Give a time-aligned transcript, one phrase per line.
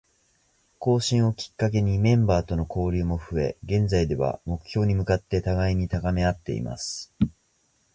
[0.79, 7.13] 更新をきっかけにメンバーとの交流も増え、現在では、目標に向かって互いに高めあっています。